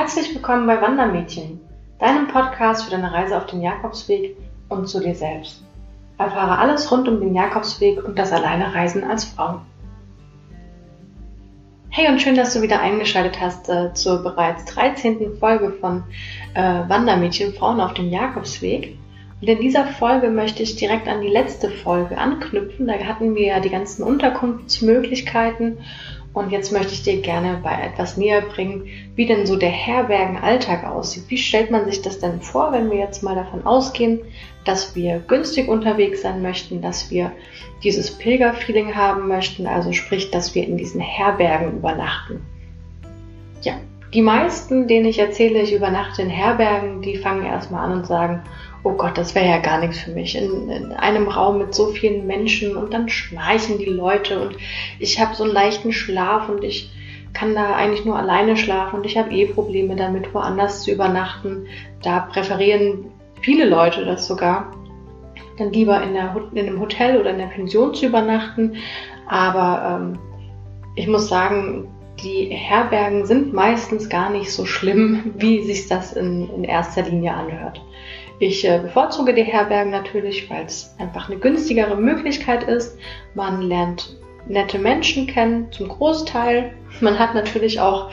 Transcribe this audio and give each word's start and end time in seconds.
Herzlich 0.00 0.32
willkommen 0.32 0.68
bei 0.68 0.80
Wandermädchen, 0.80 1.58
deinem 1.98 2.28
Podcast 2.28 2.84
für 2.84 2.92
deine 2.92 3.12
Reise 3.12 3.36
auf 3.36 3.46
den 3.46 3.60
Jakobsweg 3.60 4.36
und 4.68 4.88
zu 4.88 5.00
dir 5.00 5.16
selbst. 5.16 5.64
Erfahre 6.18 6.56
alles 6.56 6.92
rund 6.92 7.08
um 7.08 7.18
den 7.18 7.34
Jakobsweg 7.34 8.04
und 8.04 8.16
das 8.16 8.30
Alleinereisen 8.30 9.02
als 9.02 9.24
Frau. 9.24 9.60
Hey 11.90 12.06
und 12.06 12.22
schön, 12.22 12.36
dass 12.36 12.54
du 12.54 12.62
wieder 12.62 12.80
eingeschaltet 12.80 13.40
hast 13.40 13.68
äh, 13.68 13.92
zur 13.92 14.22
bereits 14.22 14.66
13. 14.66 15.36
Folge 15.40 15.72
von 15.72 16.04
äh, 16.54 16.88
Wandermädchen 16.88 17.52
Frauen 17.54 17.80
auf 17.80 17.94
dem 17.94 18.08
Jakobsweg. 18.08 18.96
Und 19.40 19.48
in 19.48 19.60
dieser 19.60 19.84
Folge 19.84 20.30
möchte 20.30 20.62
ich 20.62 20.76
direkt 20.76 21.08
an 21.08 21.22
die 21.22 21.28
letzte 21.28 21.70
Folge 21.70 22.18
anknüpfen. 22.18 22.86
Da 22.86 22.94
hatten 22.94 23.34
wir 23.34 23.46
ja 23.48 23.58
die 23.58 23.70
ganzen 23.70 24.04
Unterkunftsmöglichkeiten 24.04 25.78
und 26.38 26.50
jetzt 26.50 26.72
möchte 26.72 26.92
ich 26.92 27.02
dir 27.02 27.20
gerne 27.20 27.60
bei 27.62 27.72
etwas 27.72 28.16
näher 28.16 28.42
bringen, 28.42 28.86
wie 29.16 29.26
denn 29.26 29.44
so 29.44 29.56
der 29.56 29.70
Herbergenalltag 29.70 30.84
aussieht. 30.84 31.24
Wie 31.28 31.36
stellt 31.36 31.70
man 31.70 31.84
sich 31.84 32.00
das 32.00 32.20
denn 32.20 32.40
vor, 32.40 32.72
wenn 32.72 32.90
wir 32.90 32.98
jetzt 32.98 33.22
mal 33.22 33.34
davon 33.34 33.66
ausgehen, 33.66 34.20
dass 34.64 34.94
wir 34.94 35.18
günstig 35.18 35.68
unterwegs 35.68 36.22
sein 36.22 36.40
möchten, 36.40 36.80
dass 36.80 37.10
wir 37.10 37.32
dieses 37.82 38.10
Pilgerfeeling 38.10 38.94
haben 38.94 39.28
möchten, 39.28 39.66
also 39.66 39.92
sprich, 39.92 40.30
dass 40.30 40.54
wir 40.54 40.66
in 40.66 40.76
diesen 40.76 41.00
Herbergen 41.00 41.78
übernachten. 41.78 42.40
Ja, 43.62 43.74
die 44.14 44.22
meisten, 44.22 44.86
denen 44.86 45.06
ich 45.06 45.18
erzähle, 45.18 45.60
ich 45.60 45.74
übernachte 45.74 46.22
in 46.22 46.30
Herbergen, 46.30 47.02
die 47.02 47.16
fangen 47.16 47.44
erstmal 47.44 47.84
an 47.84 47.98
und 47.98 48.06
sagen, 48.06 48.42
oh 48.88 48.94
Gott, 48.96 49.18
das 49.18 49.34
wäre 49.34 49.46
ja 49.46 49.58
gar 49.58 49.78
nichts 49.78 49.98
für 49.98 50.12
mich. 50.12 50.34
In, 50.34 50.70
in, 50.70 50.92
einem 50.92 51.28
Raum 51.28 51.58
mit 51.58 51.74
so 51.74 51.88
vielen 51.88 52.26
Menschen 52.26 52.74
und 52.74 52.94
dann 52.94 53.08
schnarchen 53.08 53.78
die 53.78 53.84
Leute 53.84 54.40
und 54.40 54.56
ich 54.98 55.20
habe 55.20 55.34
so 55.34 55.44
einen 55.44 55.52
leichten 55.52 55.92
Schlaf 55.92 56.48
und 56.48 56.64
ich 56.64 56.90
kann 57.34 57.54
da 57.54 57.74
eigentlich 57.74 58.06
nur 58.06 58.18
alleine 58.18 58.56
schlafen 58.56 58.96
und 58.96 59.06
ich 59.06 59.18
habe 59.18 59.30
eh 59.30 59.46
Probleme 59.46 59.94
damit, 59.94 60.32
woanders 60.32 60.82
zu 60.82 60.90
übernachten. 60.90 61.66
Da 62.02 62.20
präferieren 62.20 63.12
viele 63.42 63.66
Leute 63.66 64.06
das 64.06 64.26
sogar, 64.26 64.72
dann 65.58 65.70
lieber 65.70 66.02
in, 66.02 66.14
der, 66.14 66.34
in 66.52 66.66
einem 66.66 66.80
Hotel 66.80 67.20
oder 67.20 67.30
in 67.30 67.38
der 67.38 67.46
Pension 67.46 67.92
zu 67.94 68.06
übernachten. 68.06 68.76
Aber 69.26 70.00
ähm, 70.00 70.18
ich 70.94 71.06
muss 71.06 71.28
sagen, 71.28 71.88
die 72.22 72.46
Herbergen 72.46 73.26
sind 73.26 73.52
meistens 73.52 74.08
gar 74.08 74.30
nicht 74.30 74.50
so 74.50 74.64
schlimm, 74.64 75.32
wie 75.36 75.62
sich 75.62 75.88
das 75.88 76.14
in, 76.14 76.48
in 76.54 76.64
erster 76.64 77.02
Linie 77.02 77.34
anhört. 77.34 77.82
Ich 78.40 78.64
äh, 78.64 78.78
bevorzuge 78.78 79.34
die 79.34 79.42
Herbergen 79.42 79.90
natürlich, 79.90 80.48
weil 80.48 80.64
es 80.64 80.94
einfach 80.98 81.28
eine 81.28 81.38
günstigere 81.38 81.96
Möglichkeit 81.96 82.62
ist. 82.62 82.96
Man 83.34 83.62
lernt 83.62 84.16
nette 84.46 84.78
Menschen 84.78 85.26
kennen, 85.26 85.70
zum 85.72 85.88
Großteil. 85.88 86.72
Man 87.00 87.18
hat 87.18 87.34
natürlich 87.34 87.80
auch, 87.80 88.10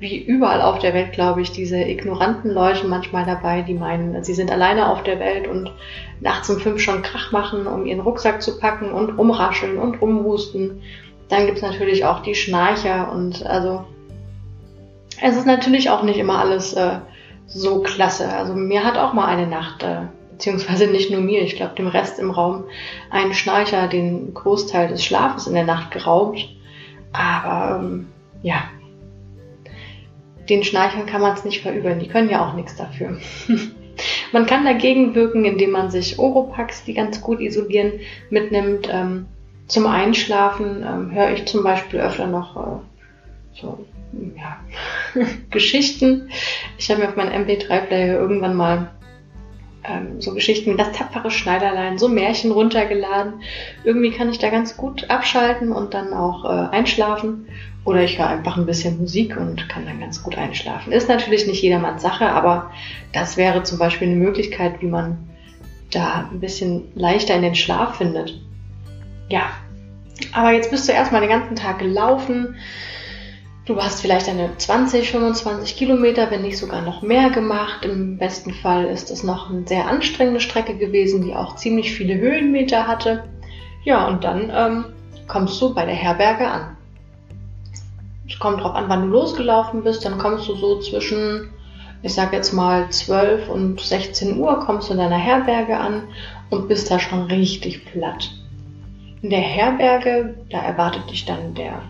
wie 0.00 0.18
überall 0.18 0.60
auf 0.60 0.80
der 0.80 0.94
Welt, 0.94 1.12
glaube 1.12 1.42
ich, 1.42 1.52
diese 1.52 1.78
ignoranten 1.78 2.50
Leute 2.50 2.86
manchmal 2.86 3.24
dabei, 3.24 3.62
die 3.62 3.74
meinen, 3.74 4.22
sie 4.22 4.34
sind 4.34 4.50
alleine 4.50 4.90
auf 4.90 5.02
der 5.02 5.18
Welt 5.18 5.46
und 5.46 5.72
nachts 6.20 6.50
um 6.50 6.58
fünf 6.58 6.80
schon 6.80 7.02
Krach 7.02 7.32
machen, 7.32 7.66
um 7.66 7.86
ihren 7.86 8.00
Rucksack 8.00 8.42
zu 8.42 8.58
packen 8.58 8.92
und 8.92 9.16
rumrascheln 9.16 9.78
und 9.78 10.00
rumhusten. 10.00 10.82
Dann 11.28 11.46
gibt 11.46 11.58
es 11.58 11.62
natürlich 11.62 12.04
auch 12.04 12.20
die 12.22 12.34
Schnarcher 12.34 13.12
und 13.12 13.44
also 13.46 13.84
es 15.20 15.36
ist 15.36 15.46
natürlich 15.46 15.90
auch 15.90 16.02
nicht 16.02 16.18
immer 16.18 16.38
alles 16.38 16.74
äh, 16.74 16.98
so 17.48 17.80
klasse. 17.80 18.32
Also 18.32 18.54
mir 18.54 18.84
hat 18.84 18.96
auch 18.96 19.12
mal 19.12 19.26
eine 19.26 19.46
Nacht, 19.46 19.82
äh, 19.82 20.02
beziehungsweise 20.32 20.86
nicht 20.86 21.10
nur 21.10 21.20
mir, 21.20 21.42
ich 21.42 21.56
glaube 21.56 21.74
dem 21.74 21.88
Rest 21.88 22.18
im 22.18 22.30
Raum, 22.30 22.64
ein 23.10 23.34
Schnarcher 23.34 23.88
den 23.88 24.34
Großteil 24.34 24.88
des 24.88 25.04
Schlafes 25.04 25.46
in 25.46 25.54
der 25.54 25.64
Nacht 25.64 25.90
geraubt. 25.90 26.48
Aber 27.12 27.80
ähm, 27.80 28.08
ja, 28.42 28.62
den 30.48 30.62
Schnarchern 30.62 31.06
kann 31.06 31.22
man 31.22 31.34
es 31.34 31.44
nicht 31.44 31.62
verübeln, 31.62 31.98
die 31.98 32.08
können 32.08 32.30
ja 32.30 32.46
auch 32.46 32.54
nichts 32.54 32.76
dafür. 32.76 33.16
man 34.32 34.46
kann 34.46 34.64
dagegen 34.64 35.14
wirken, 35.14 35.44
indem 35.44 35.70
man 35.70 35.90
sich 35.90 36.18
Oropax, 36.18 36.84
die 36.84 36.94
ganz 36.94 37.20
gut 37.20 37.40
isolieren, 37.40 37.92
mitnimmt. 38.30 38.88
Ähm, 38.90 39.26
zum 39.66 39.86
Einschlafen 39.86 40.82
ähm, 40.82 41.10
höre 41.12 41.32
ich 41.32 41.46
zum 41.46 41.62
Beispiel 41.62 42.00
öfter 42.00 42.26
noch 42.26 42.56
äh, 42.56 43.60
so 43.60 43.84
ja, 44.36 44.58
Geschichten. 45.50 46.30
Ich 46.78 46.90
habe 46.90 47.02
mir 47.02 47.08
auf 47.08 47.16
meinem 47.16 47.44
MP3-Player 47.44 48.18
irgendwann 48.18 48.54
mal 48.54 48.90
ähm, 49.84 50.20
so 50.20 50.34
Geschichten 50.34 50.72
wie 50.72 50.76
das 50.76 50.92
tapfere 50.92 51.30
Schneiderlein, 51.30 51.98
so 51.98 52.08
Märchen 52.08 52.50
runtergeladen. 52.50 53.42
Irgendwie 53.84 54.10
kann 54.10 54.30
ich 54.30 54.38
da 54.38 54.50
ganz 54.50 54.76
gut 54.76 55.08
abschalten 55.10 55.72
und 55.72 55.94
dann 55.94 56.12
auch 56.12 56.44
äh, 56.44 56.74
einschlafen. 56.74 57.46
Oder 57.84 58.02
ich 58.02 58.18
höre 58.18 58.28
einfach 58.28 58.58
ein 58.58 58.66
bisschen 58.66 58.98
Musik 58.98 59.36
und 59.36 59.68
kann 59.68 59.86
dann 59.86 60.00
ganz 60.00 60.22
gut 60.22 60.36
einschlafen. 60.36 60.92
Ist 60.92 61.08
natürlich 61.08 61.46
nicht 61.46 61.62
jedermanns 61.62 62.02
Sache, 62.02 62.28
aber 62.28 62.70
das 63.12 63.36
wäre 63.36 63.62
zum 63.62 63.78
Beispiel 63.78 64.08
eine 64.08 64.16
Möglichkeit, 64.16 64.82
wie 64.82 64.88
man 64.88 65.16
da 65.90 66.28
ein 66.30 66.40
bisschen 66.40 66.84
leichter 66.94 67.34
in 67.34 67.42
den 67.42 67.54
Schlaf 67.54 67.96
findet. 67.96 68.38
Ja, 69.30 69.50
aber 70.32 70.52
jetzt 70.52 70.70
bist 70.70 70.88
du 70.88 70.92
erstmal 70.92 71.22
den 71.22 71.30
ganzen 71.30 71.56
Tag 71.56 71.78
gelaufen, 71.78 72.56
Du 73.68 73.76
hast 73.76 74.00
vielleicht 74.00 74.30
eine 74.30 74.56
20, 74.56 75.10
25 75.10 75.76
Kilometer, 75.76 76.30
wenn 76.30 76.40
nicht 76.40 76.56
sogar 76.56 76.80
noch 76.80 77.02
mehr 77.02 77.28
gemacht. 77.28 77.84
Im 77.84 78.16
besten 78.16 78.54
Fall 78.54 78.86
ist 78.86 79.10
es 79.10 79.22
noch 79.22 79.50
eine 79.50 79.68
sehr 79.68 79.86
anstrengende 79.86 80.40
Strecke 80.40 80.74
gewesen, 80.78 81.22
die 81.22 81.36
auch 81.36 81.54
ziemlich 81.56 81.92
viele 81.92 82.14
Höhenmeter 82.14 82.86
hatte. 82.86 83.24
Ja, 83.84 84.08
und 84.08 84.24
dann 84.24 84.50
ähm, 84.54 84.84
kommst 85.26 85.60
du 85.60 85.74
bei 85.74 85.84
der 85.84 85.94
Herberge 85.94 86.48
an. 86.48 86.78
Es 88.26 88.38
kommt 88.38 88.62
drauf 88.62 88.74
an, 88.74 88.88
wann 88.88 89.02
du 89.02 89.08
losgelaufen 89.08 89.84
bist. 89.84 90.02
Dann 90.02 90.16
kommst 90.16 90.48
du 90.48 90.54
so 90.54 90.80
zwischen, 90.80 91.50
ich 92.00 92.14
sag 92.14 92.32
jetzt 92.32 92.54
mal 92.54 92.88
12 92.88 93.50
und 93.50 93.82
16 93.82 94.38
Uhr, 94.38 94.60
kommst 94.60 94.88
du 94.88 94.94
in 94.94 94.98
deiner 94.98 95.18
Herberge 95.18 95.76
an 95.76 96.04
und 96.48 96.68
bist 96.68 96.90
da 96.90 96.98
schon 96.98 97.24
richtig 97.24 97.84
platt. 97.84 98.30
In 99.20 99.28
der 99.28 99.40
Herberge, 99.40 100.36
da 100.48 100.62
erwartet 100.62 101.10
dich 101.10 101.26
dann 101.26 101.52
der 101.52 101.82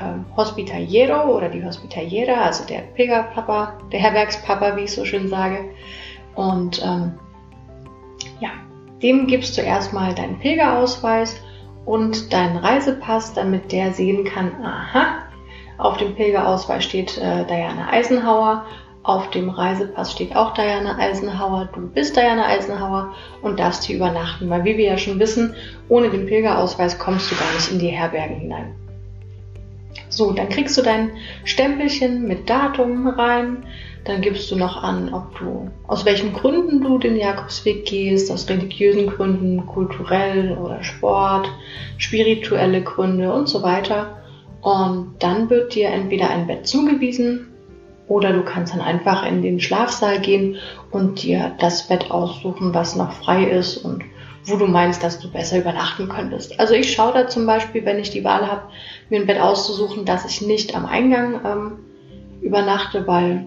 ähm, 0.00 0.24
Hospitaliero 0.36 1.36
oder 1.36 1.48
die 1.48 1.64
Hospitaliera, 1.64 2.42
also 2.42 2.64
der 2.64 2.80
Pilgerpapa, 2.80 3.78
der 3.92 4.00
Herbergspapa, 4.00 4.76
wie 4.76 4.82
ich 4.82 4.92
so 4.92 5.04
schön 5.04 5.28
sage. 5.28 5.70
Und 6.34 6.82
ähm, 6.84 7.14
ja, 8.40 8.50
dem 9.02 9.26
gibst 9.26 9.56
du 9.56 9.62
erstmal 9.62 10.14
deinen 10.14 10.38
Pilgerausweis 10.38 11.40
und 11.84 12.32
deinen 12.32 12.58
Reisepass, 12.58 13.34
damit 13.34 13.72
der 13.72 13.92
sehen 13.92 14.24
kann, 14.24 14.52
aha, 14.62 15.28
auf 15.78 15.96
dem 15.96 16.14
Pilgerausweis 16.14 16.84
steht 16.84 17.16
äh, 17.18 17.44
Diana 17.46 17.88
Eisenhower, 17.90 18.64
auf 19.04 19.30
dem 19.30 19.48
Reisepass 19.48 20.12
steht 20.12 20.36
auch 20.36 20.52
Diana 20.52 20.98
Eisenhower, 20.98 21.68
du 21.72 21.88
bist 21.88 22.16
Diana 22.16 22.46
Eisenhower 22.46 23.14
und 23.42 23.58
darfst 23.58 23.84
hier 23.84 23.96
übernachten. 23.96 24.50
Weil 24.50 24.64
wie 24.64 24.76
wir 24.76 24.86
ja 24.86 24.98
schon 24.98 25.18
wissen, 25.18 25.54
ohne 25.88 26.10
den 26.10 26.26
Pilgerausweis 26.26 26.98
kommst 26.98 27.30
du 27.30 27.36
gar 27.36 27.52
nicht 27.54 27.72
in 27.72 27.78
die 27.78 27.88
Herbergen 27.88 28.36
hinein. 28.36 28.74
So, 30.08 30.32
dann 30.32 30.48
kriegst 30.48 30.76
du 30.78 30.82
dein 30.82 31.10
Stempelchen 31.44 32.26
mit 32.26 32.48
Datum 32.48 33.06
rein. 33.06 33.64
Dann 34.04 34.20
gibst 34.20 34.50
du 34.50 34.56
noch 34.56 34.82
an, 34.82 35.12
ob 35.12 35.38
du, 35.38 35.70
aus 35.86 36.04
welchen 36.04 36.32
Gründen 36.32 36.80
du 36.80 36.98
den 36.98 37.16
Jakobsweg 37.16 37.84
gehst, 37.84 38.30
aus 38.30 38.48
religiösen 38.48 39.06
Gründen, 39.06 39.66
kulturell 39.66 40.56
oder 40.56 40.82
Sport, 40.82 41.50
spirituelle 41.98 42.82
Gründe 42.82 43.32
und 43.32 43.48
so 43.48 43.62
weiter. 43.62 44.22
Und 44.62 45.16
dann 45.18 45.50
wird 45.50 45.74
dir 45.74 45.88
entweder 45.88 46.30
ein 46.30 46.46
Bett 46.46 46.66
zugewiesen 46.66 47.48
oder 48.08 48.32
du 48.32 48.42
kannst 48.42 48.72
dann 48.72 48.80
einfach 48.80 49.26
in 49.26 49.42
den 49.42 49.60
Schlafsaal 49.60 50.20
gehen 50.20 50.56
und 50.90 51.22
dir 51.22 51.52
das 51.60 51.86
Bett 51.86 52.10
aussuchen, 52.10 52.74
was 52.74 52.96
noch 52.96 53.12
frei 53.12 53.44
ist 53.44 53.76
und 53.78 54.02
wo 54.48 54.56
du 54.56 54.66
meinst, 54.66 55.02
dass 55.02 55.20
du 55.20 55.30
besser 55.30 55.58
übernachten 55.58 56.08
könntest. 56.08 56.58
Also 56.58 56.74
ich 56.74 56.92
schaue 56.92 57.12
da 57.12 57.28
zum 57.28 57.46
Beispiel, 57.46 57.84
wenn 57.84 57.98
ich 57.98 58.10
die 58.10 58.24
Wahl 58.24 58.46
habe, 58.46 58.62
mir 59.10 59.20
ein 59.20 59.26
Bett 59.26 59.40
auszusuchen, 59.40 60.04
dass 60.04 60.24
ich 60.24 60.42
nicht 60.42 60.74
am 60.74 60.86
Eingang 60.86 61.40
ähm, 61.44 61.72
übernachte, 62.40 63.06
weil 63.06 63.46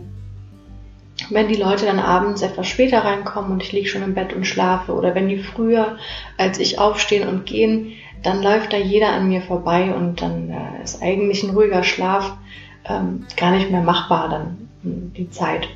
wenn 1.30 1.48
die 1.48 1.56
Leute 1.56 1.86
dann 1.86 2.00
abends 2.00 2.42
etwas 2.42 2.68
später 2.68 3.00
reinkommen 3.00 3.52
und 3.52 3.64
ich 3.64 3.72
liege 3.72 3.88
schon 3.88 4.04
im 4.04 4.14
Bett 4.14 4.34
und 4.34 4.46
schlafe 4.46 4.94
oder 4.94 5.14
wenn 5.16 5.28
die 5.28 5.40
früher 5.40 5.98
als 6.38 6.60
ich 6.60 6.80
aufstehen 6.80 7.28
und 7.28 7.46
gehen, 7.46 7.94
dann 8.24 8.44
läuft 8.44 8.74
da 8.74 8.78
jeder 8.78 9.10
an 9.10 9.28
mir 9.28 9.42
vorbei 9.42 9.94
und 9.94 10.22
dann 10.22 10.50
äh, 10.50 10.84
ist 10.84 11.02
eigentlich 11.02 11.44
ein 11.44 11.52
ruhiger 11.52 11.84
Schlaf 11.84 12.38
ähm, 12.86 13.26
gar 13.38 13.52
nicht 13.52 13.72
mehr 13.72 13.82
machbar 13.82 14.30
dann 14.30 14.70
die 14.84 15.30
Zeit. 15.30 15.68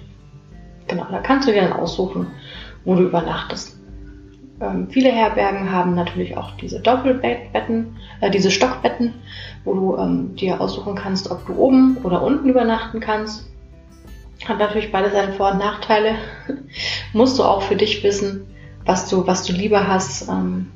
Genau, 0.87 1.05
da 1.09 1.19
kannst 1.19 1.47
du 1.47 1.51
dir 1.51 1.61
dann 1.61 1.73
aussuchen, 1.73 2.27
wo 2.83 2.95
du 2.95 3.03
übernachtest. 3.03 3.74
Ähm, 4.61 4.87
viele 4.89 5.11
Herbergen 5.11 5.71
haben 5.71 5.95
natürlich 5.95 6.37
auch 6.37 6.51
diese 6.51 6.79
Doppelbetten, 6.79 7.97
äh, 8.21 8.29
diese 8.29 8.51
Stockbetten, 8.51 9.13
wo 9.65 9.73
du 9.73 9.97
ähm, 9.97 10.35
dir 10.35 10.61
aussuchen 10.61 10.95
kannst, 10.95 11.29
ob 11.29 11.45
du 11.45 11.55
oben 11.55 11.97
oder 12.03 12.21
unten 12.21 12.47
übernachten 12.47 13.01
kannst. 13.01 13.49
Hat 14.47 14.59
natürlich 14.59 14.91
beide 14.91 15.11
seine 15.11 15.33
Vor- 15.33 15.51
und 15.51 15.57
Nachteile. 15.57 16.15
Musst 17.13 17.37
du 17.37 17.43
auch 17.43 17.63
für 17.63 17.75
dich 17.75 18.03
wissen, 18.03 18.47
was 18.85 19.09
du, 19.09 19.27
was 19.27 19.43
du 19.43 19.53
lieber 19.53 19.87
hast. 19.87 20.29
Ähm, 20.29 20.71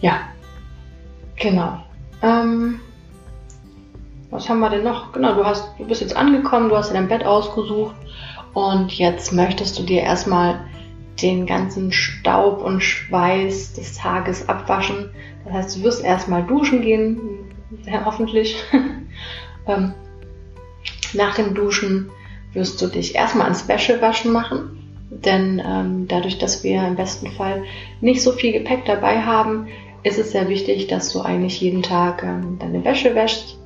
ja, 0.00 0.20
genau. 1.36 1.82
Ähm, 2.22 2.80
was 4.30 4.48
haben 4.48 4.60
wir 4.60 4.70
denn 4.70 4.84
noch? 4.84 5.12
Genau, 5.12 5.34
du 5.34 5.44
hast, 5.44 5.68
du 5.78 5.86
bist 5.86 6.00
jetzt 6.00 6.16
angekommen, 6.16 6.70
du 6.70 6.76
hast 6.76 6.90
dir 6.90 6.94
dein 6.94 7.08
Bett 7.08 7.24
ausgesucht 7.24 7.94
und 8.54 8.92
jetzt 8.94 9.32
möchtest 9.32 9.78
du 9.78 9.82
dir 9.82 10.02
erstmal 10.02 10.60
den 11.22 11.46
ganzen 11.46 11.92
Staub 11.92 12.62
und 12.62 12.82
Schweiß 12.82 13.74
des 13.74 13.96
Tages 13.96 14.48
abwaschen. 14.48 15.10
Das 15.44 15.54
heißt, 15.54 15.76
du 15.76 15.82
wirst 15.84 16.04
erstmal 16.04 16.44
duschen 16.44 16.82
gehen, 16.82 17.18
hoffentlich. 18.04 18.56
ähm, 19.66 19.94
nach 21.12 21.34
dem 21.36 21.54
Duschen 21.54 22.10
wirst 22.52 22.80
du 22.80 22.86
dich 22.86 23.14
erstmal 23.14 23.46
ans 23.46 23.68
Wäschewaschen 23.68 24.32
machen. 24.32 24.80
Denn 25.10 25.62
ähm, 25.64 26.08
dadurch, 26.08 26.38
dass 26.38 26.64
wir 26.64 26.86
im 26.86 26.96
besten 26.96 27.30
Fall 27.30 27.62
nicht 28.00 28.22
so 28.22 28.32
viel 28.32 28.52
Gepäck 28.52 28.84
dabei 28.84 29.22
haben, 29.22 29.68
ist 30.02 30.18
es 30.18 30.32
sehr 30.32 30.48
wichtig, 30.48 30.86
dass 30.88 31.12
du 31.12 31.20
eigentlich 31.20 31.60
jeden 31.60 31.82
Tag 31.82 32.22
ähm, 32.22 32.58
deine 32.58 32.84
Wäsche 32.84 33.14
wäschst. 33.14 33.58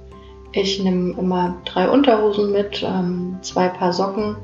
Ich 0.53 0.83
nehme 0.83 1.15
immer 1.19 1.57
drei 1.65 1.89
Unterhosen 1.89 2.53
mit, 2.53 2.83
ähm, 2.83 3.39
zwei 3.43 3.69
Paar 3.69 3.93
Socken, 3.93 4.37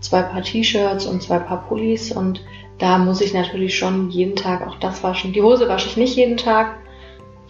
zwei 0.00 0.22
Paar 0.22 0.42
T-Shirts 0.42 1.06
und 1.06 1.22
zwei 1.22 1.38
Paar 1.38 1.66
Pullis 1.66 2.12
und 2.12 2.42
da 2.78 2.98
muss 2.98 3.20
ich 3.20 3.32
natürlich 3.32 3.78
schon 3.78 4.10
jeden 4.10 4.36
Tag 4.36 4.66
auch 4.66 4.76
das 4.76 5.02
waschen. 5.02 5.32
Die 5.32 5.42
Hose 5.42 5.68
wasche 5.68 5.88
ich 5.88 5.96
nicht 5.96 6.16
jeden 6.16 6.36
Tag, 6.36 6.76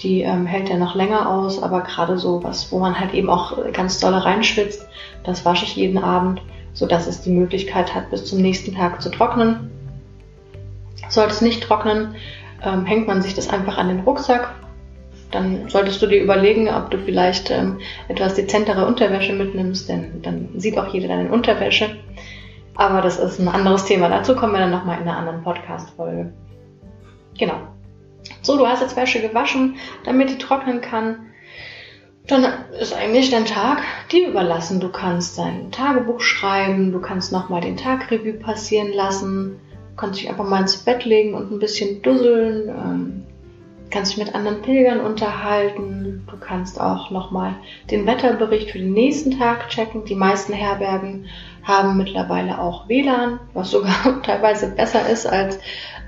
die 0.01 0.23
ähm, 0.23 0.47
hält 0.47 0.69
ja 0.69 0.77
noch 0.77 0.95
länger 0.95 1.29
aus, 1.29 1.63
aber 1.63 1.81
gerade 1.83 2.19
so 2.19 2.45
was, 2.45 2.71
wo 2.71 2.79
man 2.79 2.99
halt 2.99 3.15
eben 3.15 3.31
auch 3.31 3.57
ganz 3.73 3.99
doll 3.99 4.15
reinschwitzt, 4.15 4.87
das 5.25 5.45
wasche 5.45 5.65
ich 5.65 5.77
jeden 5.77 5.99
Abend, 5.99 6.43
so 6.75 6.87
dass 6.87 7.07
es 7.07 7.23
die 7.23 7.31
Möglichkeit 7.31 7.95
hat, 7.95 8.11
bis 8.11 8.27
zum 8.27 8.41
nächsten 8.41 8.75
Tag 8.75 9.03
zu 9.03 9.11
trocknen. 9.11 9.71
Sollte 11.09 11.33
es 11.33 11.41
nicht 11.41 11.63
trocknen, 11.63 12.15
ähm, 12.65 12.85
hängt 12.85 13.07
man 13.07 13.23
sich 13.23 13.35
das 13.35 13.49
einfach 13.49 13.79
an 13.79 13.89
den 13.89 14.01
Rucksack. 14.01 14.55
Dann 15.31 15.69
solltest 15.69 16.01
du 16.01 16.07
dir 16.07 16.23
überlegen, 16.23 16.69
ob 16.69 16.91
du 16.91 16.99
vielleicht 16.99 17.51
ähm, 17.51 17.79
etwas 18.09 18.35
dezentere 18.35 18.87
Unterwäsche 18.87 19.33
mitnimmst, 19.33 19.89
denn 19.89 20.23
dann 20.23 20.49
sieht 20.57 20.79
auch 20.79 20.93
jeder 20.93 21.09
deine 21.09 21.31
Unterwäsche. 21.31 21.97
Aber 22.77 23.01
das 23.01 23.19
ist 23.19 23.39
ein 23.39 23.49
anderes 23.49 23.85
Thema. 23.85 24.09
Dazu 24.09 24.37
kommen 24.37 24.53
wir 24.53 24.61
dann 24.61 24.71
nochmal 24.71 25.01
in 25.01 25.09
einer 25.09 25.17
anderen 25.17 25.43
Podcast-Folge. 25.43 26.33
Genau. 27.39 27.57
So, 28.43 28.57
du 28.57 28.67
hast 28.67 28.83
jetzt 28.83 28.97
Wäsche 28.97 29.21
gewaschen, 29.21 29.77
damit 30.05 30.31
die 30.31 30.39
trocknen 30.39 30.81
kann. 30.81 31.27
Dann 32.27 32.45
ist 32.81 32.93
eigentlich 32.93 33.31
dein 33.31 33.45
Tag 33.45 33.83
dir 34.11 34.29
überlassen. 34.29 34.81
Du 34.81 34.91
kannst 34.91 35.39
dein 35.39 35.71
Tagebuch 35.71 36.21
schreiben, 36.21 36.93
du 36.93 37.01
kannst 37.01 37.33
nochmal 37.33 37.61
den 37.61 37.77
Tagrevue 37.77 38.33
passieren 38.33 38.93
lassen, 38.93 39.61
du 39.91 39.97
kannst 39.97 40.21
dich 40.21 40.29
einfach 40.29 40.49
mal 40.49 40.63
ins 40.63 40.79
Bett 40.79 41.05
legen 41.05 41.35
und 41.35 41.53
ein 41.53 41.61
bisschen 41.61 42.03
dusseln, 42.03 42.69
ähm, 42.69 43.26
kannst 43.91 44.13
dich 44.13 44.25
mit 44.25 44.35
anderen 44.35 44.63
Pilgern 44.63 45.01
unterhalten, 45.01 46.27
du 46.31 46.37
kannst 46.39 46.81
auch 46.81 47.11
nochmal 47.11 47.55
den 47.91 48.07
Wetterbericht 48.07 48.71
für 48.71 48.79
den 48.79 48.93
nächsten 48.93 49.39
Tag 49.39 49.69
checken. 49.69 50.05
Die 50.05 50.15
meisten 50.15 50.53
Herbergen 50.53 51.27
haben 51.63 51.97
mittlerweile 51.97 52.61
auch 52.61 52.89
WLAN, 52.89 53.41
was 53.55 53.71
sogar 53.71 54.21
teilweise 54.23 54.69
besser 54.69 55.09
ist 55.09 55.27
als 55.27 55.59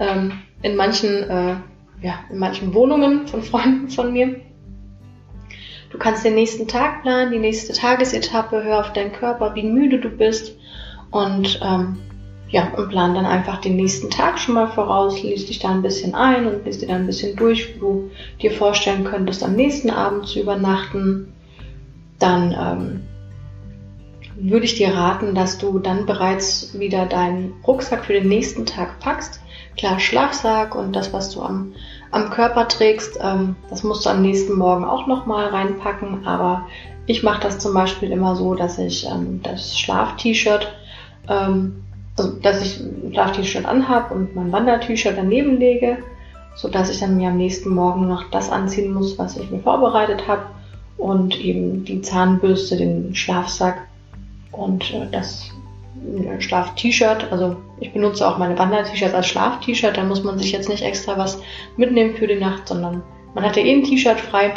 ähm, 0.01 0.33
in 0.63 0.77
manchen 0.77 1.31
äh, 1.31 1.57
ja, 2.03 2.21
in 2.31 2.39
manchen 2.39 2.75
Wohnungen 2.75 3.27
von 3.27 3.43
Freunden 3.43 3.89
von 3.89 4.13
mir. 4.13 4.41
Du 5.91 5.99
kannst 5.99 6.25
den 6.25 6.35
nächsten 6.35 6.69
Tag 6.69 7.03
planen, 7.03 7.33
die 7.33 7.39
nächste 7.39 7.73
Tagesetappe, 7.73 8.63
hör 8.63 8.81
auf 8.81 8.93
deinen 8.93 9.13
Körper, 9.13 9.55
wie 9.55 9.63
müde 9.63 9.99
du 9.99 10.11
bist 10.11 10.57
und 11.11 11.61
ähm, 11.63 11.99
ja, 12.49 12.73
und 12.75 12.89
plan 12.89 13.15
dann 13.15 13.27
einfach 13.27 13.61
den 13.61 13.77
nächsten 13.77 14.11
Tag 14.11 14.39
schon 14.39 14.55
mal 14.55 14.69
voraus, 14.69 15.23
liest 15.23 15.49
dich 15.49 15.59
da 15.59 15.71
ein 15.71 15.83
bisschen 15.83 16.15
ein 16.15 16.47
und 16.47 16.65
liest 16.65 16.83
dir 16.83 16.89
dann 16.89 17.03
ein 17.03 17.07
bisschen 17.07 17.37
durch, 17.37 17.81
wo 17.81 17.87
du 17.87 18.11
dir 18.41 18.53
vorstellen 18.53 19.05
könntest, 19.05 19.43
am 19.45 19.55
nächsten 19.55 19.91
Abend 19.91 20.27
zu 20.27 20.41
übernachten. 20.41 21.33
Dann 22.19 22.53
ähm, 22.53 23.01
würde 24.37 24.65
ich 24.65 24.77
dir 24.77 24.95
raten, 24.95 25.35
dass 25.35 25.59
du 25.59 25.79
dann 25.79 26.07
bereits 26.07 26.79
wieder 26.79 27.07
deinen 27.07 27.55
Rucksack 27.67 28.05
für 28.05 28.15
den 28.15 28.29
nächsten 28.29 28.67
Tag 28.67 28.99
packst 29.01 29.41
klar 29.79 29.99
Schlafsack 30.01 30.75
und 30.75 30.95
das, 30.95 31.13
was 31.15 31.31
du 31.31 31.41
am, 31.41 31.73
am 32.11 32.29
Körper 32.31 32.69
trägst, 32.69 33.19
ähm, 33.23 33.57
das 33.71 33.83
musst 33.83 34.05
du 34.05 34.11
am 34.11 34.21
nächsten 34.21 34.59
Morgen 34.59 34.85
auch 34.85 35.07
nochmal 35.07 35.49
reinpacken. 35.49 36.27
Aber 36.27 36.67
ich 37.07 37.23
mache 37.23 37.41
das 37.41 37.59
zum 37.59 37.73
Beispiel 37.73 38.11
immer 38.11 38.37
so, 38.37 38.55
dass 38.55 38.79
ich 38.79 39.07
ähm, 39.07 39.41
das 39.43 39.79
Schlaf-T-Shirt, 39.79 40.69
ähm, 41.29 41.85
also 42.19 42.33
dass 42.33 42.63
ich 42.63 42.81
ein 42.81 43.13
Schlaf-T-Shirt 43.13 43.65
anhab 43.65 44.11
und 44.11 44.35
mein 44.35 44.53
Wander-T-Shirt 44.53 45.15
daneben 45.17 45.59
lege, 45.59 45.99
so 46.57 46.69
dass 46.69 46.91
ich 46.91 47.01
dann 47.01 47.17
mir 47.17 47.29
am 47.29 47.37
nächsten 47.37 47.71
Morgen 47.71 48.09
noch 48.09 48.31
das 48.31 48.51
anziehen 48.51 48.93
muss, 48.93 49.19
was 49.19 49.37
ich 49.37 49.51
mir 49.51 49.61
vorbereitet 49.61 50.27
habe 50.27 50.43
und 50.97 51.41
eben 51.41 51.85
die 51.85 52.03
Zahnbürste, 52.03 52.77
den 52.77 53.15
Schlafsack 53.15 53.87
und 54.53 54.93
äh, 54.93 55.07
das 55.11 55.51
Schlaf-T-Shirt. 56.41 57.31
Also 57.31 57.57
ich 57.81 57.93
benutze 57.93 58.27
auch 58.27 58.39
meine 58.39 58.59
Wander-T-Shirts 58.59 59.15
als 59.15 59.29
Schlaf-T-Shirt. 59.29 59.97
Da 59.97 60.05
muss 60.05 60.25
man 60.25 60.39
sich 60.39 60.53
jetzt 60.53 60.69
nicht 60.69 60.83
extra 60.83 61.17
was 61.17 61.41
mitnehmen 61.77 62.15
für 62.15 62.27
die 62.27 62.39
Nacht, 62.39 62.67
sondern 62.69 63.03
man 63.35 63.45
hat 63.45 63.57
ja 63.57 63.63
eh 63.63 63.73
ein 63.73 63.85
T-Shirt 63.85 64.21
frei. 64.21 64.55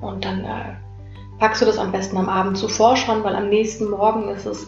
Und 0.00 0.24
dann 0.24 0.40
äh, 0.40 0.76
packst 1.38 1.60
du 1.60 1.66
das 1.66 1.78
am 1.78 1.92
besten 1.92 2.16
am 2.16 2.28
Abend 2.28 2.56
zuvor 2.56 2.96
schon, 2.96 3.22
weil 3.24 3.36
am 3.36 3.48
nächsten 3.48 3.90
Morgen 3.90 4.28
ist 4.28 4.46
es 4.46 4.66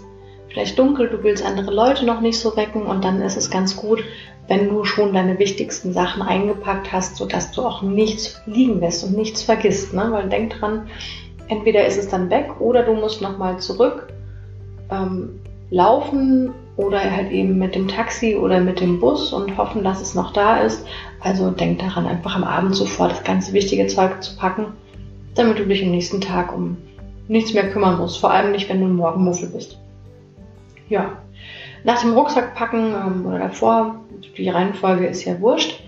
vielleicht 0.54 0.78
dunkel, 0.78 1.08
du 1.08 1.22
willst 1.22 1.44
andere 1.44 1.74
Leute 1.74 2.06
noch 2.06 2.20
nicht 2.20 2.38
so 2.38 2.56
wecken 2.56 2.82
und 2.82 3.04
dann 3.04 3.20
ist 3.20 3.36
es 3.36 3.50
ganz 3.50 3.76
gut, 3.76 4.02
wenn 4.46 4.68
du 4.68 4.84
schon 4.84 5.12
deine 5.12 5.38
wichtigsten 5.38 5.92
Sachen 5.92 6.22
eingepackt 6.22 6.92
hast, 6.92 7.16
sodass 7.16 7.50
du 7.50 7.62
auch 7.62 7.82
nichts 7.82 8.40
liegen 8.46 8.80
lässt 8.80 9.04
und 9.04 9.16
nichts 9.16 9.42
vergisst. 9.42 9.92
Ne? 9.92 10.06
Weil 10.10 10.28
denk 10.28 10.58
dran, 10.58 10.86
entweder 11.48 11.84
ist 11.86 11.98
es 11.98 12.08
dann 12.08 12.30
weg 12.30 12.60
oder 12.60 12.84
du 12.84 12.94
musst 12.94 13.20
nochmal 13.20 13.58
zurück 13.58 14.12
ähm, 14.90 15.40
laufen 15.70 16.52
oder 16.76 17.00
halt 17.00 17.32
eben 17.32 17.58
mit 17.58 17.74
dem 17.74 17.88
Taxi 17.88 18.36
oder 18.36 18.60
mit 18.60 18.80
dem 18.80 19.00
Bus 19.00 19.32
und 19.32 19.56
hoffen, 19.56 19.82
dass 19.82 20.00
es 20.00 20.14
noch 20.14 20.32
da 20.32 20.58
ist. 20.58 20.86
Also 21.20 21.50
denk 21.50 21.80
daran, 21.80 22.06
einfach 22.06 22.36
am 22.36 22.44
Abend 22.44 22.76
sofort 22.76 23.10
das 23.10 23.24
ganze 23.24 23.52
wichtige 23.54 23.88
Zeug 23.88 24.22
zu 24.22 24.36
packen, 24.36 24.66
damit 25.34 25.58
du 25.58 25.66
dich 25.66 25.82
am 25.82 25.90
nächsten 25.90 26.20
Tag 26.20 26.54
um 26.54 26.76
nichts 27.26 27.54
mehr 27.54 27.70
kümmern 27.70 27.98
musst. 27.98 28.18
Vor 28.18 28.30
allem 28.30 28.52
nicht, 28.52 28.68
wenn 28.68 28.80
du 28.80 28.86
morgen 28.86 29.24
Muffel 29.24 29.48
bist. 29.48 29.78
Ja. 30.88 31.18
Nach 31.84 32.00
dem 32.00 32.14
Rucksack 32.14 32.54
packen 32.54 32.94
ähm, 32.94 33.26
oder 33.26 33.38
davor, 33.38 34.00
die 34.36 34.48
Reihenfolge 34.48 35.06
ist 35.06 35.24
ja 35.24 35.40
wurscht, 35.40 35.82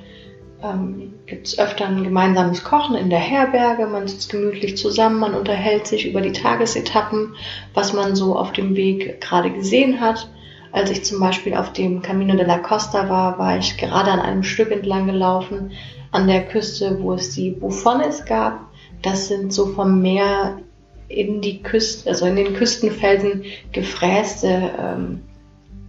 ähm, 0.63 1.15
gibt 1.27 1.47
es 1.47 1.59
öfter 1.59 1.87
ein 1.87 2.05
gemeinsames 2.05 2.65
Kochen 2.65 2.97
in 2.97 3.11
der 3.11 3.19
Herberge. 3.19 3.87
Man 3.87 4.09
sitzt 4.09 4.31
gemütlich 4.31 4.77
zusammen, 4.77 5.19
man 5.19 5.35
unterhält 5.35 5.87
sich 5.87 6.07
über 6.07 6.21
die 6.21 6.33
Tagesetappen, 6.33 7.35
was 7.75 7.93
man 7.93 8.17
so 8.17 8.37
auf 8.37 8.53
dem 8.53 8.77
Weg 8.77 9.21
gerade 9.21 9.51
gesehen 9.51 10.01
hat. 10.01 10.29
Als 10.73 10.91
ich 10.91 11.05
zum 11.05 11.21
Beispiel 11.21 11.55
auf 11.55 11.73
dem 11.73 12.03
Camino 12.03 12.37
de 12.37 12.47
la 12.47 12.59
Costa 12.59 13.09
war, 13.09 13.39
war 13.39 13.57
ich 13.57 13.79
gerade 13.79 14.11
an 14.11 14.21
einem 14.21 14.43
Stück 14.43 14.71
entlang 14.71 15.07
gelaufen, 15.07 15.73
an 16.13 16.27
der 16.27 16.45
Küste, 16.45 16.99
wo 17.01 17.15
es 17.15 17.35
die 17.35 17.51
Buffones 17.51 18.25
gab. 18.25 18.61
Das 19.03 19.29
sind 19.29 19.53
so 19.53 19.67
vom 19.67 20.03
Meer 20.03 20.59
in 21.09 21.41
die 21.41 21.63
Küste, 21.63 22.09
also 22.11 22.27
in 22.27 22.37
den 22.37 22.55
Küstenfelsen 22.55 23.45
gefräste 23.73 24.71
ähm, 24.79 25.21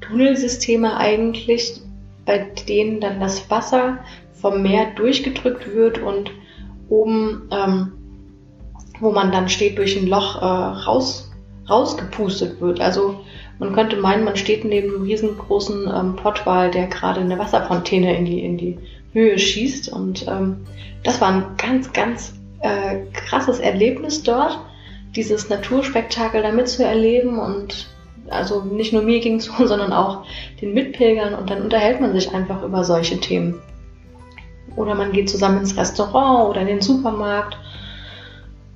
Tunnelsysteme 0.02 0.98
eigentlich, 0.98 1.82
bei 2.26 2.40
denen 2.68 3.00
dann 3.00 3.20
das 3.20 3.50
Wasser 3.50 4.00
vom 4.34 4.62
Meer 4.62 4.88
durchgedrückt 4.96 5.74
wird 5.74 6.00
und 6.00 6.32
oben, 6.90 7.50
ähm, 7.52 7.92
wo 9.00 9.12
man 9.12 9.32
dann 9.32 9.50
steht, 9.50 9.78
durch 9.78 9.98
ein 9.98 10.08
Loch 10.08 10.42
äh, 10.42 10.46
raus, 10.46 11.32
rausgepustet 11.70 12.62
wird. 12.62 12.80
Also 12.80 13.22
man 13.60 13.74
könnte 13.74 13.98
meinen, 13.98 14.24
man 14.24 14.36
steht 14.36 14.64
neben 14.64 14.94
einem 14.94 15.04
riesengroßen 15.04 15.92
ähm, 15.94 16.16
Pottwal, 16.16 16.72
der 16.72 16.88
gerade 16.88 17.22
eine 17.22 17.40
Wasserfontäne 17.40 18.16
in 18.16 18.26
die, 18.26 18.44
in 18.44 18.58
die 18.58 18.78
Höhe 19.14 19.38
schießt. 19.40 19.90
Und 19.90 20.28
ähm, 20.28 20.58
das 21.04 21.20
war 21.22 21.30
ein 21.30 21.46
ganz, 21.58 21.92
ganz 21.92 22.36
äh, 22.62 23.00
krasses 23.14 23.60
Erlebnis 23.60 24.24
dort, 24.24 24.60
dieses 25.16 25.50
Naturspektakel 25.50 26.42
da 26.42 26.52
mitzuerleben 26.52 27.40
und 27.40 27.88
also 28.30 28.62
nicht 28.62 28.94
nur 28.94 29.02
mir 29.02 29.20
ging 29.20 29.36
es 29.36 29.46
so, 29.46 29.66
sondern 29.66 29.94
auch 29.94 30.26
den 30.62 30.74
Mitpilgern 30.74 31.34
und 31.34 31.50
dann 31.50 31.62
unterhält 31.62 32.02
man 32.02 32.14
sich 32.14 32.34
einfach 32.34 32.64
über 32.64 32.84
solche 32.84 33.20
Themen. 33.20 33.62
Oder 34.76 34.96
man 34.96 35.12
geht 35.12 35.30
zusammen 35.30 35.60
ins 35.60 35.76
Restaurant 35.76 36.50
oder 36.50 36.62
in 36.62 36.68
den 36.68 36.82
Supermarkt 36.82 37.58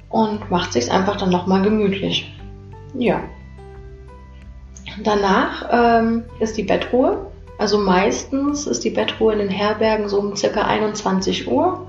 und 0.09 0.49
macht 0.49 0.73
sich 0.73 0.91
einfach 0.91 1.15
dann 1.15 1.29
nochmal 1.29 1.61
gemütlich. 1.61 2.33
Ja. 2.95 3.21
Danach 5.03 5.69
ähm, 5.71 6.23
ist 6.39 6.57
die 6.57 6.63
Bettruhe. 6.63 7.27
Also 7.57 7.77
meistens 7.77 8.65
ist 8.65 8.83
die 8.83 8.89
Bettruhe 8.89 9.33
in 9.33 9.39
den 9.39 9.49
Herbergen 9.49 10.09
so 10.09 10.19
um 10.19 10.35
circa 10.35 10.63
21 10.63 11.47
Uhr. 11.47 11.87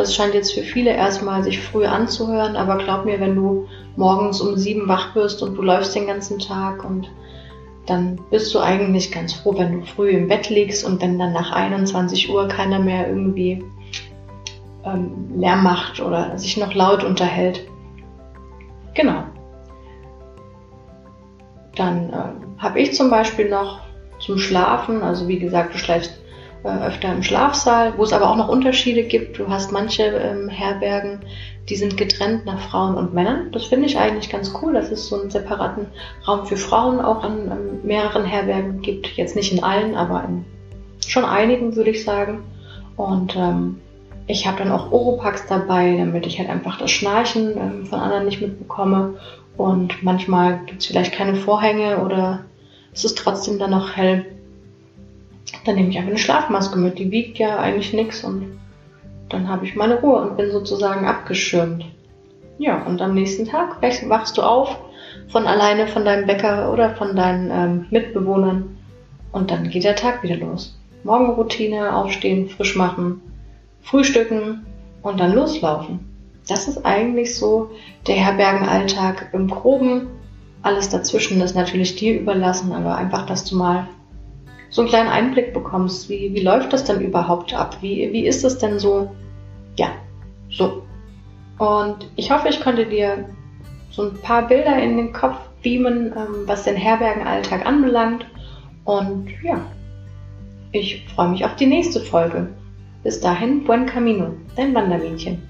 Das 0.00 0.14
scheint 0.14 0.32
jetzt 0.32 0.54
für 0.54 0.62
viele 0.62 0.92
erstmal 0.92 1.44
sich 1.44 1.60
früh 1.60 1.84
anzuhören, 1.84 2.56
aber 2.56 2.78
glaub 2.78 3.04
mir, 3.04 3.20
wenn 3.20 3.34
du 3.34 3.68
morgens 3.96 4.40
um 4.40 4.56
sieben 4.56 4.88
wach 4.88 5.14
wirst 5.14 5.42
und 5.42 5.56
du 5.56 5.60
läufst 5.60 5.94
den 5.94 6.06
ganzen 6.06 6.38
Tag 6.38 6.82
und 6.86 7.12
dann 7.84 8.18
bist 8.30 8.54
du 8.54 8.60
eigentlich 8.60 9.12
ganz 9.12 9.34
froh, 9.34 9.58
wenn 9.58 9.78
du 9.78 9.84
früh 9.84 10.08
im 10.08 10.26
Bett 10.26 10.48
liegst 10.48 10.86
und 10.86 11.02
wenn 11.02 11.18
dann 11.18 11.34
nach 11.34 11.52
21 11.52 12.30
Uhr 12.30 12.48
keiner 12.48 12.78
mehr 12.78 13.08
irgendwie 13.10 13.62
ähm, 14.86 15.34
Lärm 15.36 15.64
macht 15.64 16.00
oder 16.00 16.38
sich 16.38 16.56
noch 16.56 16.72
laut 16.72 17.04
unterhält. 17.04 17.60
genau. 18.94 19.24
Dann 21.76 22.08
äh, 22.08 22.62
habe 22.62 22.80
ich 22.80 22.94
zum 22.94 23.10
Beispiel 23.10 23.50
noch 23.50 23.80
zum 24.18 24.38
Schlafen, 24.38 25.02
also 25.02 25.28
wie 25.28 25.38
gesagt, 25.38 25.74
du 25.74 25.78
schläfst 25.78 26.18
öfter 26.62 27.12
im 27.12 27.22
Schlafsaal, 27.22 27.94
wo 27.96 28.02
es 28.02 28.12
aber 28.12 28.30
auch 28.30 28.36
noch 28.36 28.48
Unterschiede 28.48 29.04
gibt. 29.04 29.38
Du 29.38 29.48
hast 29.48 29.72
manche 29.72 30.04
ähm, 30.04 30.48
Herbergen, 30.48 31.20
die 31.68 31.76
sind 31.76 31.96
getrennt 31.96 32.46
nach 32.46 32.60
Frauen 32.60 32.96
und 32.96 33.14
Männern. 33.14 33.50
Das 33.52 33.66
finde 33.66 33.86
ich 33.86 33.98
eigentlich 33.98 34.30
ganz 34.30 34.52
cool, 34.60 34.74
dass 34.74 34.90
es 34.90 35.06
so 35.06 35.20
einen 35.20 35.30
separaten 35.30 35.86
Raum 36.26 36.46
für 36.46 36.56
Frauen 36.56 37.00
auch 37.00 37.22
an, 37.22 37.48
an 37.50 37.80
mehreren 37.82 38.24
Herbergen 38.24 38.82
gibt. 38.82 39.08
Jetzt 39.16 39.36
nicht 39.36 39.52
in 39.52 39.62
allen, 39.62 39.94
aber 39.94 40.24
in 40.24 40.44
schon 41.06 41.24
einigen, 41.24 41.76
würde 41.76 41.90
ich 41.90 42.04
sagen. 42.04 42.44
Und 42.96 43.36
ähm, 43.36 43.80
ich 44.26 44.46
habe 44.46 44.58
dann 44.58 44.72
auch 44.72 44.92
Oropax 44.92 45.46
dabei, 45.46 45.96
damit 45.96 46.26
ich 46.26 46.38
halt 46.38 46.50
einfach 46.50 46.78
das 46.78 46.90
Schnarchen 46.90 47.56
ähm, 47.56 47.86
von 47.86 48.00
anderen 48.00 48.26
nicht 48.26 48.40
mitbekomme. 48.40 49.14
Und 49.56 50.02
manchmal 50.02 50.60
gibt 50.66 50.80
es 50.80 50.86
vielleicht 50.86 51.12
keine 51.12 51.34
Vorhänge 51.34 51.98
oder 51.98 52.40
es 52.92 53.04
ist 53.04 53.18
trotzdem 53.18 53.58
dann 53.58 53.70
noch 53.70 53.96
hell. 53.96 54.26
Dann 55.64 55.74
nehme 55.74 55.88
ich 55.88 55.98
einfach 55.98 56.10
eine 56.10 56.18
Schlafmaske 56.18 56.78
mit, 56.78 56.98
die 56.98 57.10
wiegt 57.10 57.38
ja 57.38 57.58
eigentlich 57.58 57.92
nichts 57.92 58.24
und 58.24 58.58
dann 59.28 59.48
habe 59.48 59.64
ich 59.64 59.76
meine 59.76 60.00
Ruhe 60.00 60.20
und 60.20 60.36
bin 60.36 60.50
sozusagen 60.50 61.06
abgeschirmt. 61.06 61.84
Ja, 62.58 62.82
und 62.84 63.00
am 63.00 63.14
nächsten 63.14 63.46
Tag 63.46 63.80
wachst 63.80 64.36
du 64.36 64.42
auf 64.42 64.76
von 65.28 65.46
alleine 65.46 65.86
von 65.86 66.04
deinem 66.04 66.26
Bäcker 66.26 66.72
oder 66.72 66.94
von 66.96 67.16
deinen 67.16 67.50
ähm, 67.50 67.86
Mitbewohnern 67.90 68.76
und 69.32 69.50
dann 69.50 69.70
geht 69.70 69.84
der 69.84 69.96
Tag 69.96 70.22
wieder 70.22 70.36
los. 70.36 70.76
Morgenroutine, 71.04 71.94
aufstehen, 71.96 72.48
frisch 72.48 72.76
machen, 72.76 73.22
frühstücken 73.80 74.66
und 75.02 75.20
dann 75.20 75.32
loslaufen. 75.32 76.00
Das 76.48 76.68
ist 76.68 76.84
eigentlich 76.84 77.36
so 77.36 77.70
der 78.06 78.16
Herbergenalltag 78.16 79.30
im 79.32 79.48
Groben. 79.48 80.08
Alles 80.62 80.88
dazwischen 80.88 81.40
ist 81.40 81.54
natürlich 81.54 81.96
dir 81.96 82.20
überlassen, 82.20 82.72
aber 82.72 82.96
einfach, 82.96 83.24
dass 83.24 83.44
du 83.44 83.56
mal 83.56 83.86
so 84.70 84.82
einen 84.82 84.88
kleinen 84.88 85.08
Einblick 85.08 85.52
bekommst, 85.52 86.08
wie, 86.08 86.32
wie 86.32 86.40
läuft 86.40 86.72
das 86.72 86.84
denn 86.84 87.00
überhaupt 87.00 87.52
ab? 87.52 87.76
Wie, 87.80 88.12
wie 88.12 88.26
ist 88.26 88.44
es 88.44 88.58
denn 88.58 88.78
so? 88.78 89.10
Ja, 89.76 89.90
so. 90.48 90.82
Und 91.58 92.08
ich 92.16 92.30
hoffe, 92.30 92.48
ich 92.48 92.60
konnte 92.60 92.86
dir 92.86 93.28
so 93.90 94.04
ein 94.04 94.14
paar 94.14 94.46
Bilder 94.48 94.80
in 94.80 94.96
den 94.96 95.12
Kopf 95.12 95.36
beamen, 95.62 96.12
ähm, 96.16 96.46
was 96.46 96.64
den 96.64 96.76
Herbergenalltag 96.76 97.66
anbelangt. 97.66 98.24
Und 98.84 99.28
ja, 99.42 99.60
ich 100.72 101.04
freue 101.14 101.28
mich 101.28 101.44
auf 101.44 101.56
die 101.56 101.66
nächste 101.66 102.00
Folge. 102.00 102.48
Bis 103.02 103.20
dahin, 103.20 103.64
buen 103.64 103.86
camino, 103.86 104.34
dein 104.56 104.74
Wandermädchen. 104.74 105.42